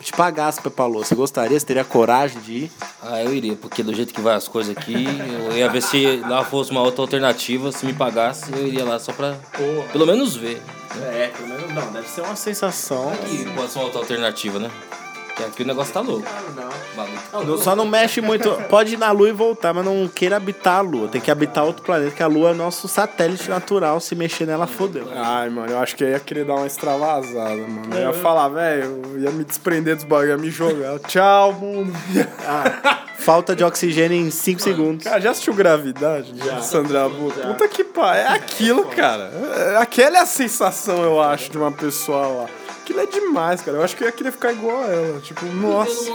[0.00, 1.60] Te pagassem pra ir pra Lua, você gostaria?
[1.60, 2.72] Você teria coragem de ir?
[3.02, 5.06] Ah, eu iria, porque do jeito que vai as coisas aqui,
[5.50, 8.98] eu ia ver se lá fosse uma outra alternativa, se me pagasse, eu iria lá
[8.98, 9.36] só pra
[9.92, 10.60] pelo menos ver.
[11.02, 13.12] É, pelo menos não, deve ser uma sensação.
[13.30, 14.70] E pode ser uma outra alternativa, né?
[15.36, 16.26] Que aqui o negócio tá louco.
[16.94, 17.46] Bagulho.
[17.46, 18.50] Não, Só não mexe muito.
[18.68, 21.08] Pode ir na Lua e voltar, mas não queira habitar a Lua.
[21.08, 23.98] Tem que habitar outro planeta, que a Lua é nosso satélite natural.
[24.00, 25.08] Se mexer nela, fodeu.
[25.14, 27.94] Ai, mano, eu acho que eu ia querer dar uma extravasada, mano.
[27.94, 30.98] Eu ia falar, velho, eu ia me desprender dos bagulho, ia me jogar.
[31.08, 31.92] Tchau, mundo.
[33.18, 35.04] Falta de oxigênio em 5 segundos.
[35.04, 36.34] Cara, já assistiu Gravidade?
[36.44, 36.60] Já.
[36.60, 37.40] Sandra Bullock?
[37.40, 38.22] Puta que pariu.
[38.22, 39.30] É aquilo, cara.
[39.72, 42.46] É- Aquela é a sensação, eu acho, de uma pessoa lá.
[42.82, 43.78] Aquilo é demais, cara.
[43.78, 45.20] Eu acho que eu ia querer ficar igual a ela.
[45.22, 46.12] Tipo, nossa.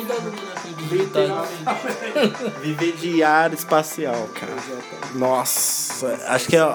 [2.61, 4.53] Viver de ar espacial, cara.
[5.15, 6.65] Nossa, acho que é.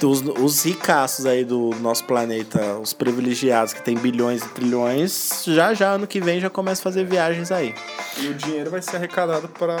[0.00, 5.74] Os, os ricaços aí do nosso planeta, os privilegiados que tem bilhões e trilhões, já
[5.74, 7.74] já ano que vem já começa a fazer viagens aí.
[8.16, 9.76] E o dinheiro vai ser arrecadado pra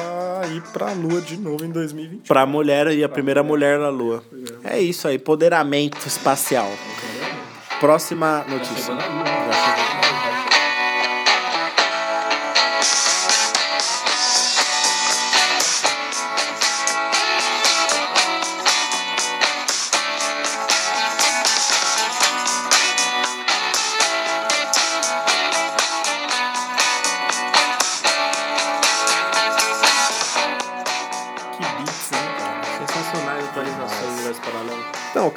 [0.52, 2.26] ir pra Lua de novo em 2020.
[2.26, 4.24] Pra mulher e a primeira mulher na Lua.
[4.64, 6.68] É isso aí, empoderamento espacial.
[7.78, 8.92] Próxima notícia.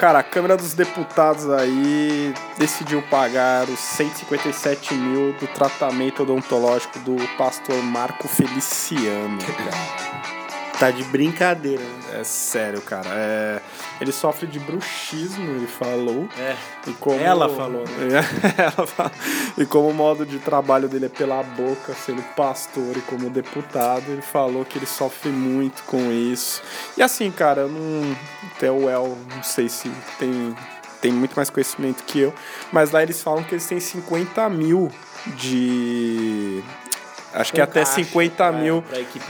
[0.02, 7.16] Cara, a Câmara dos Deputados aí decidiu pagar os 157 mil do tratamento odontológico do
[7.38, 9.38] pastor Marco Feliciano.
[9.38, 10.32] cara.
[10.80, 12.01] Tá de brincadeira, né?
[12.14, 13.10] É sério, cara.
[13.10, 13.62] É...
[14.00, 16.28] Ele sofre de bruxismo, ele falou.
[16.38, 16.56] É.
[16.88, 17.20] E como...
[17.20, 18.22] Ela falou, né?
[18.58, 19.12] Ela falou.
[19.58, 24.10] E como o modo de trabalho dele é pela boca, sendo pastor e como deputado,
[24.10, 26.62] ele falou que ele sofre muito com isso.
[26.98, 28.16] E assim, cara, eu não.
[28.56, 30.56] Até o El, não sei se tem,
[31.02, 32.34] tem muito mais conhecimento que eu,
[32.72, 34.92] mas lá eles falam que eles têm 50 mil
[35.38, 36.64] de.
[37.34, 38.84] Acho que até caixa, 50 é, mil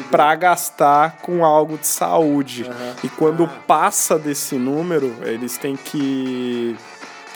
[0.09, 2.63] para gastar com algo de saúde.
[2.67, 2.95] Aham.
[3.03, 3.61] E quando Ah.
[3.67, 6.75] passa desse número, eles têm que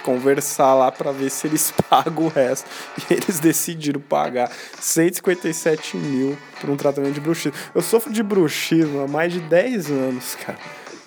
[0.04, 2.70] conversar lá para ver se eles pagam o resto.
[3.10, 7.58] E eles decidiram pagar 157 mil por um tratamento de bruxismo.
[7.74, 10.58] Eu sofro de bruxismo há mais de 10 anos, cara.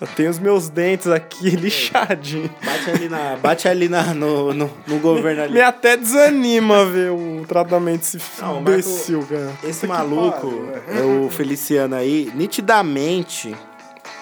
[0.01, 2.49] Eu tenho os meus dentes aqui lixadinhos.
[2.63, 5.53] Bate ali, na, bate ali na, no, no, no governo ali.
[5.55, 9.51] Me até desanima ver o tratamento desse Não, o Marco- imbecil, cara.
[9.63, 13.53] Esse Puta maluco, é o Feliciano aí, nitidamente,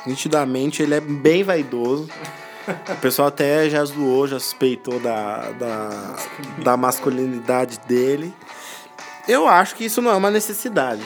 [0.06, 2.10] nitidamente ele é bem vaidoso.
[2.90, 6.16] O pessoal até já zoou, já suspeitou da, da,
[6.64, 8.34] da masculinidade dele.
[9.28, 11.04] Eu acho que isso não é uma necessidade.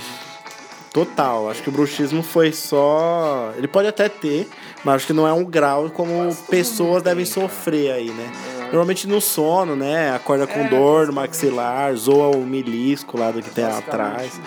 [0.94, 1.50] Total.
[1.50, 3.54] Acho que o bruxismo foi só.
[3.58, 4.50] Ele pode até ter,
[4.84, 8.32] mas acho que não é um grau como pessoas devem sofrer aí, né?
[8.64, 10.14] Normalmente no sono, né?
[10.14, 14.40] Acorda com dor no maxilar, zoa o milisco lá do que tem atrás.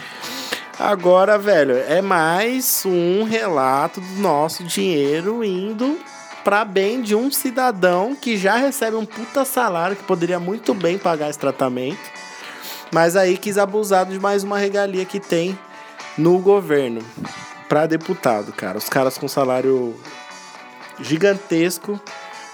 [0.78, 5.98] Agora, velho, é mais um relato do nosso dinheiro indo
[6.42, 10.98] pra bem de um cidadão que já recebe um puta salário, que poderia muito bem
[10.98, 12.00] pagar esse tratamento,
[12.92, 15.58] mas aí quis abusar de mais uma regalia que tem
[16.16, 17.00] no governo
[17.68, 18.78] pra deputado, cara.
[18.78, 19.94] Os caras com salário
[21.00, 22.00] gigantesco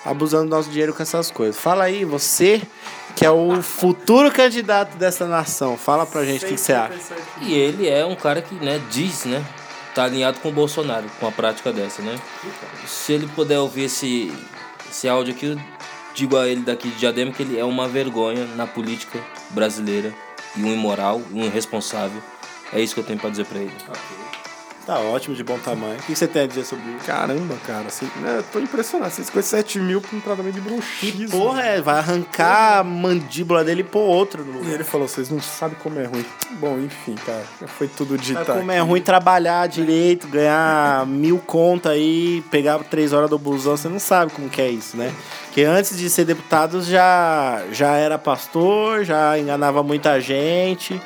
[0.05, 1.61] abusando do nosso dinheiro com essas coisas.
[1.61, 2.63] Fala aí, você
[3.17, 6.99] que é o futuro candidato dessa nação, fala pra gente o que que você acha.
[7.41, 9.45] E ele é um cara que, né, diz, né?
[9.95, 12.19] Tá alinhado com o Bolsonaro, com a prática dessa, né?
[12.87, 14.33] Se ele puder ouvir esse,
[14.89, 15.61] esse áudio aqui, eu
[16.15, 19.19] digo a ele daqui de Diadema que ele é uma vergonha na política
[19.51, 20.15] brasileira
[20.57, 22.23] e um imoral, um irresponsável.
[22.73, 23.73] É isso que eu tenho pra dizer pra ele.
[24.87, 25.99] Tá ótimo, de bom tamanho.
[25.99, 27.05] O que você tem a dizer sobre isso?
[27.05, 29.13] Caramba, cara, assim, né, eu tô impressionado.
[29.13, 31.29] 157 mil pra um tratamento de bruxismo.
[31.39, 34.73] Porra, é, vai arrancar a mandíbula dele e pôr outro no E lugar.
[34.75, 36.25] ele falou, vocês não sabem como é ruim.
[36.53, 38.81] Bom, enfim, cara, já foi tudo dito Sabe como aqui.
[38.81, 44.01] é ruim trabalhar direito, ganhar mil conta aí, pegar três horas do busão, você não
[44.01, 45.13] sabe como que é isso, né?
[45.45, 51.01] Porque antes de ser deputado já, já era pastor, já enganava muita gente.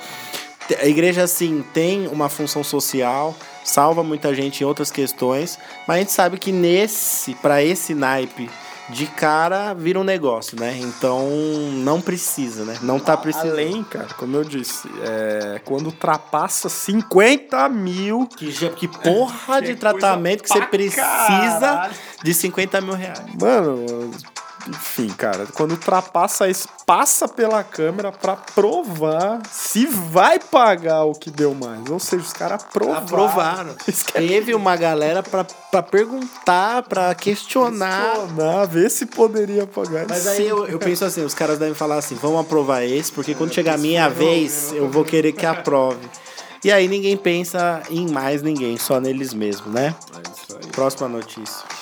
[0.80, 6.00] A igreja, assim, tem uma função social, salva muita gente em outras questões, mas a
[6.00, 8.48] gente sabe que nesse, para esse naipe
[8.88, 10.76] de cara, vira um negócio, né?
[10.78, 11.26] Então
[11.72, 12.76] não precisa, né?
[12.82, 13.52] Não tá precisando.
[13.52, 19.76] Além, cara, como eu disse, é, quando ultrapassa 50 mil, Que, que porra Que de
[19.76, 21.94] tratamento que você precisa caralho.
[22.22, 23.20] de 50 mil reais.
[23.40, 24.10] mano,
[24.68, 31.30] enfim, cara, quando ultrapassa isso, passa pela câmera pra provar se vai pagar o que
[31.30, 31.90] deu mais.
[31.90, 33.04] Ou seja, os caras aprovaram.
[33.04, 33.76] Aprovaram.
[34.14, 38.16] É Teve uma galera pra, pra perguntar, pra questionar.
[38.16, 40.06] questionar, ver se poderia pagar.
[40.08, 40.28] Mas Sim.
[40.28, 43.52] aí eu, eu penso assim, os caras devem falar assim, vamos aprovar esse, porque quando
[43.52, 46.08] chegar a minha vez, eu vou querer que aprove.
[46.64, 49.94] E aí ninguém pensa em mais ninguém, só neles mesmos, né?
[50.16, 50.70] É isso aí.
[50.70, 51.73] Próxima notícia.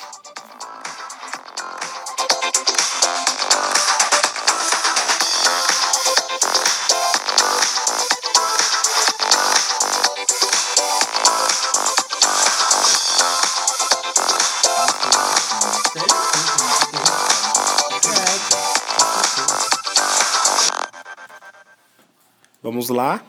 [22.88, 23.20] Lá.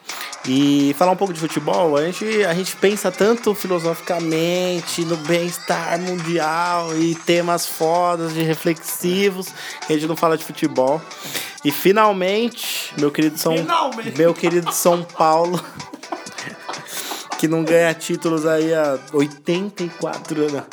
[0.45, 5.97] E falar um pouco de futebol, a gente, a gente pensa tanto filosoficamente no bem-estar
[6.01, 9.47] mundial e temas fodas, de reflexivos,
[9.87, 11.01] que a gente não fala de futebol.
[11.63, 14.17] E finalmente, meu querido São, Finalmente.
[14.17, 15.63] meu querido São Paulo,
[17.39, 20.63] que não ganha títulos aí há 84 anos.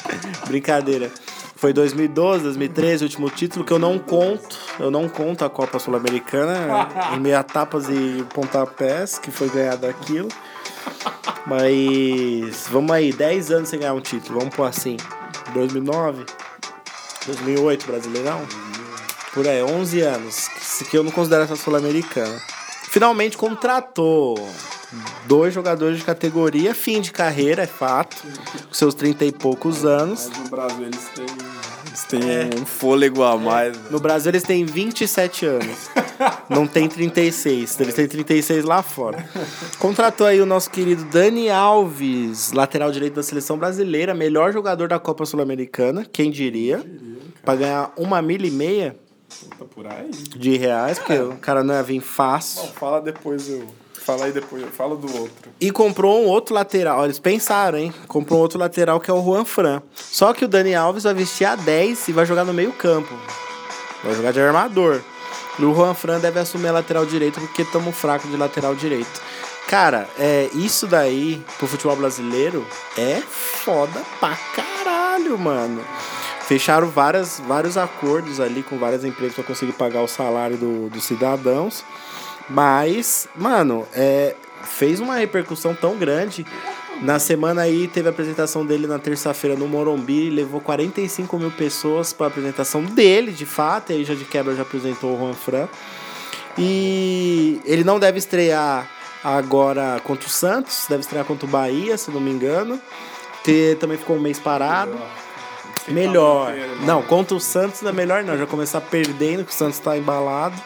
[0.49, 1.12] Brincadeira.
[1.55, 4.59] Foi 2012, 2013, o último título que eu não conto.
[4.81, 10.29] Eu não conto a Copa Sul-Americana em meia tapas e pontapés, que foi ganhado aquilo.
[11.47, 14.97] Mas vamos aí, 10 anos sem ganhar um título, vamos pôr assim.
[15.53, 16.25] 2009,
[17.27, 18.40] 2008, Brasileirão.
[19.35, 20.49] Por aí, 11 anos,
[20.90, 22.40] que eu não considero essa Sul-Americana.
[22.88, 24.35] Finalmente contratou
[25.27, 28.16] dois jogadores de categoria, fim de carreira, é fato,
[28.66, 30.29] com seus 30 e poucos anos.
[30.29, 31.27] Mas no Brasil eles têm,
[31.90, 33.76] eles têm um fôlego a mais.
[33.76, 33.83] né?
[33.90, 35.90] No Brasil eles têm 27 anos.
[36.48, 37.79] Não tem 36.
[37.81, 39.24] Eles têm 36 lá fora.
[39.79, 44.98] Contratou aí o nosso querido Dani Alves, lateral direito da seleção brasileira, melhor jogador da
[44.98, 46.85] Copa Sul-Americana, quem diria?
[47.44, 48.96] Pra ganhar uma milha e meia
[49.59, 50.11] Tá por aí.
[50.11, 52.62] de reais, porque o cara não ia vir fácil.
[52.62, 53.64] Bom, fala depois eu.
[54.11, 55.51] Fala aí depois, eu falo do outro.
[55.61, 57.05] E comprou um outro lateral.
[57.05, 57.94] Eles pensaram, hein?
[58.09, 59.81] Comprou um outro lateral que é o Juan Fran.
[59.94, 63.14] Só que o Dani Alves vai vestir a 10 e vai jogar no meio campo.
[64.03, 65.01] Vai jogar de armador.
[65.59, 69.20] E o Juan Fran deve assumir a lateral direito porque estamos fracos de lateral direito.
[69.68, 72.66] Cara, é, isso daí pro futebol brasileiro
[72.99, 75.85] é foda pra caralho, mano.
[76.49, 81.05] Fecharam várias, vários acordos ali com várias empresas para conseguir pagar o salário do- dos
[81.05, 81.85] cidadãos.
[82.51, 84.35] Mas, mano, é,
[84.65, 86.45] fez uma repercussão tão grande.
[87.01, 92.13] Na semana aí teve a apresentação dele na terça-feira no Morumbi, levou 45 mil pessoas
[92.13, 95.33] para a apresentação dele, de fato, e aí já de quebra já apresentou o Juan
[95.33, 95.69] Fran.
[96.59, 98.87] E ele não deve estrear
[99.25, 102.79] agora contra o Santos, deve estrear contra o Bahia, se não me engano.
[103.45, 104.99] Que também ficou um mês parado.
[105.89, 106.53] Melhor.
[106.85, 108.37] Não, contra o Santos não é melhor não.
[108.37, 110.61] Já começar perdendo, que o Santos tá embalado.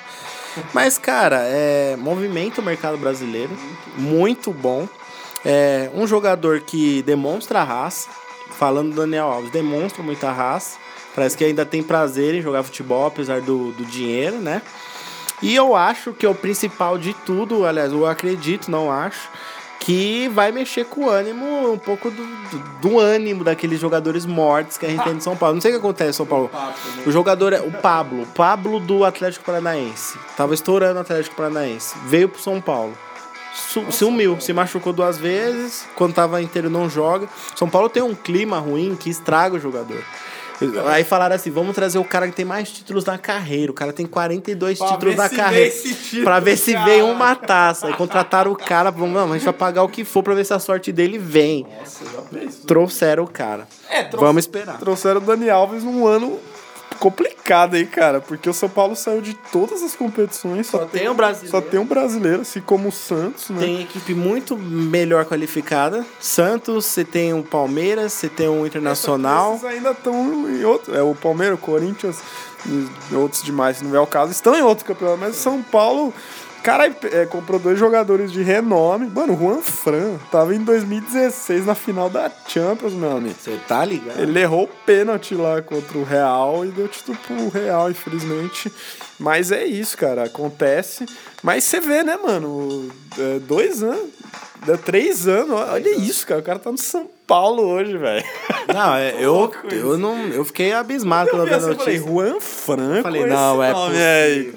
[0.72, 3.50] Mas, cara, é, movimenta o mercado brasileiro.
[3.96, 4.88] Muito bom.
[5.44, 8.08] É, um jogador que demonstra raça.
[8.52, 10.78] Falando do Daniel Alves, demonstra muita raça.
[11.14, 14.62] Parece que ainda tem prazer em jogar futebol, apesar do, do dinheiro, né?
[15.42, 19.28] E eu acho que é o principal de tudo, aliás, eu acredito, não acho,
[19.84, 24.78] que vai mexer com o ânimo, um pouco do, do, do ânimo daqueles jogadores mortos
[24.78, 25.56] que a gente tem de São Paulo.
[25.56, 26.50] Não sei o que acontece em São Paulo.
[27.06, 30.18] O jogador é o Pablo, o Pablo do Atlético Paranaense.
[30.38, 31.94] Tava estourando o Atlético Paranaense.
[32.06, 32.96] Veio pro São Paulo.
[33.54, 35.86] Su- Sumiu, se machucou duas vezes.
[35.94, 37.28] Quando tava inteiro, não joga.
[37.54, 40.02] São Paulo tem um clima ruim que estraga o jogador.
[40.86, 43.70] Aí falaram assim: vamos trazer o cara que tem mais títulos na carreira.
[43.72, 45.70] O cara tem 42 Pra títulos na carreira.
[45.70, 47.86] título, pra ver se vem uma taça.
[47.86, 48.90] Aí contrataram o cara.
[48.90, 51.18] Vamos, não, a gente vai pagar o que for pra ver se a sorte dele
[51.18, 51.66] vem.
[51.78, 52.48] Nossa, já.
[52.66, 53.66] Trouxeram o cara.
[53.90, 54.78] É, Vamos esperar.
[54.78, 56.38] Trouxeram o Dani Alves num ano
[56.98, 58.20] complicado aí, cara.
[58.20, 60.66] Porque o São Paulo saiu de todas as competições.
[60.66, 61.50] Só, Só tem o brasileiro.
[61.50, 63.60] Só tem um brasileiro, assim como o Santos, né?
[63.60, 66.04] Tem equipe muito melhor qualificada.
[66.20, 69.54] Santos, você tem o Palmeiras, você tem o Internacional.
[69.54, 70.94] Esses ainda estão em outro.
[70.94, 72.22] É o Palmeiras, o Corinthians
[73.12, 75.18] outros demais, se não é o caso, estão em outro campeonato.
[75.18, 76.12] Mas o São Paulo,
[76.64, 79.06] cara, é, comprou dois jogadores de renome.
[79.06, 83.36] Mano, o Juan Fran tava em 2016 na final da Champions, meu amigo.
[83.38, 84.18] Você tá ligado?
[84.18, 88.72] Ele errou o pênalti lá contra o Real e deu título pro Real, infelizmente.
[89.18, 90.24] Mas é isso, cara.
[90.24, 91.04] Acontece.
[91.42, 92.90] Mas você vê, né, mano?
[93.18, 94.08] É, dois anos.
[94.66, 95.60] é, Três anos.
[95.60, 96.40] Olha isso, cara.
[96.40, 98.24] O cara tá no São Paulo hoje, velho.
[98.72, 102.08] Não, é, eu, eu, não, eu fiquei abismado quando eu vi a Eu falei, notícia.
[102.08, 103.02] Juan Franco.
[103.02, 104.54] Falei, não, é aí.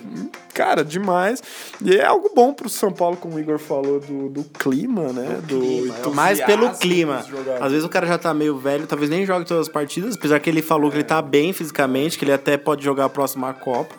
[0.58, 1.43] Cara, demais.
[1.80, 5.39] E é algo bom pro São Paulo, como o Igor falou, do, do clima, né?
[5.43, 7.24] Do entusiasmo Mais pelo clima.
[7.62, 10.39] Às vezes o cara já tá meio velho, talvez nem jogue todas as partidas, apesar
[10.39, 13.54] que ele falou que ele tá bem fisicamente, que ele até pode jogar a próxima
[13.54, 13.96] Copa.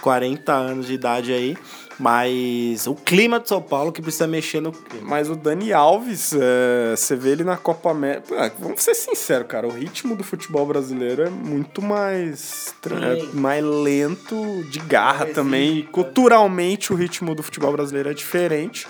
[0.00, 1.56] 40 anos de idade aí.
[1.98, 5.06] Mas o clima de São Paulo que precisa mexer no clima.
[5.06, 8.24] Mas o Dani Alves, é, você vê ele na Copa América.
[8.38, 9.66] Ah, vamos ser sinceros, cara.
[9.68, 15.80] O ritmo do futebol brasileiro é muito mais, é mais lento, de garra também.
[15.80, 18.86] E culturalmente, o ritmo do futebol brasileiro é diferente.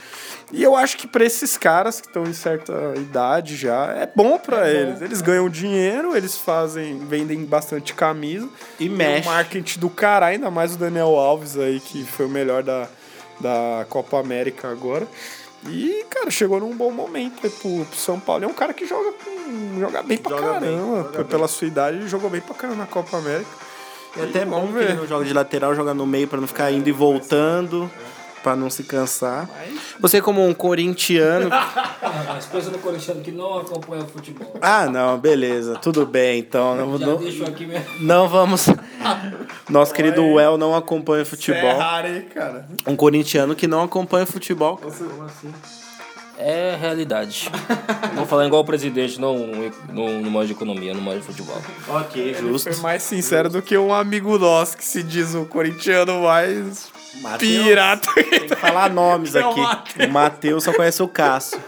[0.52, 4.36] E eu acho que pra esses caras que estão em certa idade já, é bom
[4.36, 5.00] pra eles.
[5.00, 8.48] Eles ganham dinheiro, eles fazem, vendem bastante camisa.
[8.74, 9.28] E Tem mexe.
[9.28, 12.88] um marketing do cara, ainda mais o Daniel Alves aí, que foi o melhor da,
[13.40, 15.06] da Copa América agora.
[15.66, 18.44] E, cara, chegou num bom momento aí pro, pro São Paulo.
[18.44, 19.12] É um cara que joga,
[19.78, 21.02] joga bem pra Joga bem, caramba.
[21.12, 23.50] joga Pela sua idade, ele jogou bem pra caramba na Copa América.
[24.16, 24.96] É até bom vamos que ele ver.
[24.96, 27.90] não joga de lateral, joga no meio pra não ficar indo e voltando,
[28.42, 29.48] pra não se cansar.
[30.00, 31.48] Você como um corintiano...
[32.28, 34.54] Mas pensa no corintiano que não acompanha o futebol.
[34.60, 36.74] Ah, não, beleza, tudo bem, então.
[36.74, 37.86] Não, Já não, deixo aqui mesmo.
[38.00, 38.66] não vamos...
[39.68, 41.60] Nosso querido Well não acompanha futebol.
[41.62, 42.68] É raro, hein, cara?
[42.86, 44.76] Um corintiano que não acompanha futebol.
[44.76, 44.92] cara.
[46.42, 47.50] É realidade.
[48.14, 49.36] Vou falar igual o presidente, não
[49.92, 51.60] no, no modo de economia, no modo de futebol.
[51.86, 52.80] Ok, Foi justo.
[52.80, 57.64] mais sincero do que um amigo nosso que se diz o corintiano mais Mateus.
[57.64, 58.12] pirata.
[58.14, 59.60] Tem que falar nomes É aqui.
[60.06, 61.60] O Matheus só conhece o Cássio.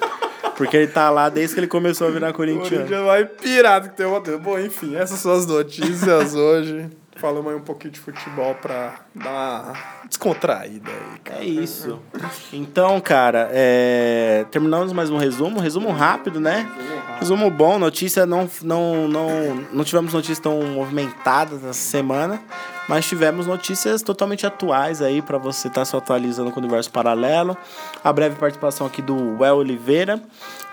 [0.57, 2.69] Porque ele tá lá desde que ele começou a virar corintiano.
[2.69, 4.41] Corintiano mais pirata que tem o Matheus.
[4.41, 6.91] Bom, enfim, essas são as notícias hoje.
[7.23, 9.73] Falamos aí um pouquinho de futebol pra dar uma
[10.09, 11.41] descontraída aí, cara.
[11.41, 12.01] É isso.
[12.53, 15.61] Então, cara, é, terminamos mais um resumo.
[15.61, 16.69] Resumo rápido, né?
[17.21, 17.79] Resumo bom.
[17.79, 19.29] Notícia não, não, não,
[19.73, 22.43] não tivemos notícias tão movimentadas essa semana,
[22.89, 27.57] mas tivemos notícias totalmente atuais aí para você estar se atualizando com o universo paralelo.
[28.03, 30.21] A breve participação aqui do Well Oliveira,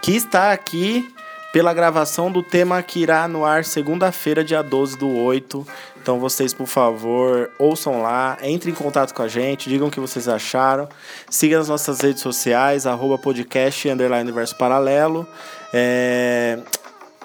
[0.02, 1.14] que está aqui
[1.52, 5.66] pela gravação do tema que irá no ar segunda-feira, dia 12 do 8.
[6.02, 10.00] Então vocês, por favor, ouçam lá, entrem em contato com a gente, digam o que
[10.00, 10.88] vocês acharam.
[11.30, 15.28] Siga nas nossas redes sociais, arroba podcast, underline universo paralelo.
[15.74, 16.60] É,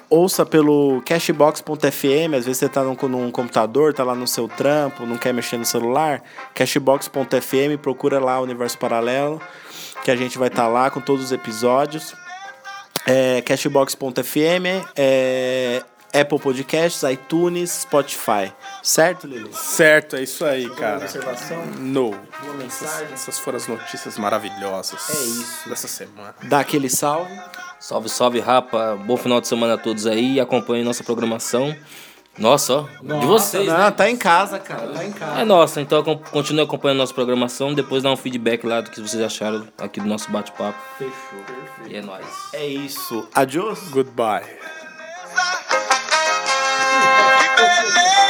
[0.08, 5.04] Ouça pelo cashbox.fm, às vezes você tá num, num computador, tá lá no seu trampo,
[5.06, 6.22] não quer mexer no celular.
[6.54, 9.40] Cashbox.fm, procura lá o Universo Paralelo,
[10.04, 12.14] que a gente vai estar lá com todos os episódios
[13.06, 15.82] é, Cashbox.fm, é,
[16.14, 18.52] Apple Podcasts, iTunes, Spotify.
[18.82, 19.52] Certo, Lili?
[19.52, 20.98] Certo, é isso aí, cara.
[20.98, 21.66] observação?
[21.66, 22.10] No.
[22.42, 23.12] Uma mensagem?
[23.12, 25.10] Essas foram as notícias maravilhosas.
[25.10, 25.68] É isso.
[25.68, 26.34] Dessa semana.
[26.44, 27.34] Dá aquele salve.
[27.80, 28.96] Salve, salve, rapa.
[29.04, 30.38] Bom final de semana a todos aí.
[30.38, 31.76] Acompanhem nossa programação.
[32.38, 32.82] Nossa, ó.
[33.20, 33.90] de vocês, Não, né?
[33.92, 34.88] tá em casa, cara.
[34.88, 35.40] Tá em casa.
[35.40, 37.72] É nossa, então continue acompanhando nossa programação.
[37.72, 40.78] Depois dá um feedback lá do que vocês acharam aqui do nosso bate-papo.
[40.98, 41.12] Fechou.
[41.86, 42.26] E é nóis.
[42.52, 43.28] É isso.
[43.34, 43.78] Adiós.
[43.90, 44.44] Goodbye.
[47.38, 48.23] Ficou